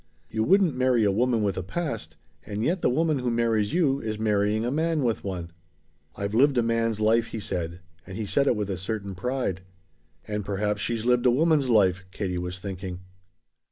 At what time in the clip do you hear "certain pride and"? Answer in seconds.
8.77-10.43